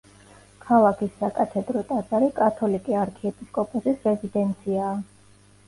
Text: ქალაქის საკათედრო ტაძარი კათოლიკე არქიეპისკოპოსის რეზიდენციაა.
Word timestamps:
ქალაქის 0.61 1.11
საკათედრო 1.23 1.83
ტაძარი 1.91 2.31
კათოლიკე 2.41 2.97
არქიეპისკოპოსის 3.03 4.03
რეზიდენციაა. 4.11 4.93